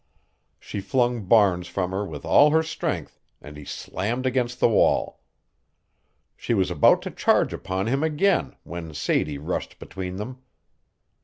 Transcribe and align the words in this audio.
She 0.59 0.81
flung 0.81 1.25
Barnes 1.25 1.67
from 1.67 1.91
her 1.91 2.03
with 2.03 2.25
all 2.25 2.49
her 2.49 2.63
strength 2.63 3.19
and 3.39 3.55
he 3.55 3.63
slammed 3.63 4.25
against 4.25 4.59
the 4.59 4.67
wall. 4.67 5.21
She 6.35 6.55
was 6.55 6.71
about 6.71 7.03
to 7.03 7.11
charge 7.11 7.53
upon 7.53 7.85
him 7.85 8.01
again 8.01 8.55
when 8.63 8.95
Sadie 8.95 9.37
rushed 9.37 9.77
between 9.77 10.15
them. 10.15 10.39